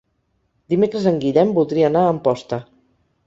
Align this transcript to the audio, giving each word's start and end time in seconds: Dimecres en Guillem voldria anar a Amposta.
Dimecres 0.73 1.05
en 1.11 1.19
Guillem 1.25 1.53
voldria 1.59 1.91
anar 1.93 2.03
a 2.07 2.13
Amposta. 2.17 2.59